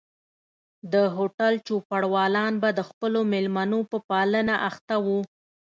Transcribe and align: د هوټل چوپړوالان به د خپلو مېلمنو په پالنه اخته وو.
د 0.93 0.95
هوټل 1.15 1.53
چوپړوالان 1.67 2.53
به 2.61 2.69
د 2.77 2.81
خپلو 2.89 3.19
مېلمنو 3.31 3.79
په 3.91 3.97
پالنه 4.09 4.55
اخته 4.69 4.95
وو. 5.05 5.19